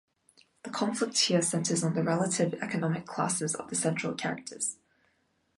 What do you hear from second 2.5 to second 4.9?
economic classes of the central characters.